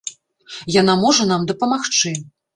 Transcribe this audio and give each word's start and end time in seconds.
Яна 0.75 0.95
можа 1.03 1.29
нам 1.33 1.47
дапамагчы. 1.53 2.17